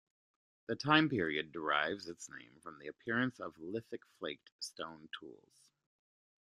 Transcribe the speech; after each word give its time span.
The 0.65 0.75
time 0.75 1.09
period 1.09 1.51
derives 1.51 2.07
its 2.09 2.27
name 2.27 2.59
from 2.63 2.79
the 2.79 2.87
appearance 2.87 3.39
of 3.39 3.53
"Lithic 3.57 4.01
flaked" 4.17 4.49
stone 4.57 5.09
tools. 5.19 5.67